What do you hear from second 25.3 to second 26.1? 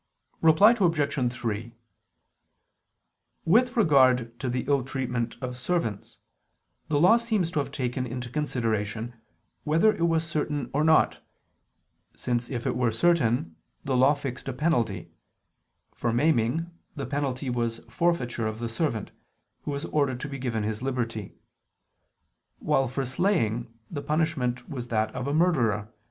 murderer, when the slave died under the blow of his master.